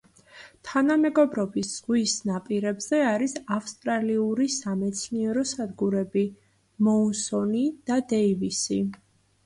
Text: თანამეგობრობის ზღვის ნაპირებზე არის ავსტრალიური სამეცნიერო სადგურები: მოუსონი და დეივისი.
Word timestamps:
თანამეგობრობის 0.69 1.73
ზღვის 1.73 2.15
ნაპირებზე 2.29 3.03
არის 3.11 3.37
ავსტრალიური 3.57 4.49
სამეცნიერო 4.57 5.47
სადგურები: 5.53 6.27
მოუსონი 6.89 7.67
და 7.93 8.05
დეივისი. 8.17 8.87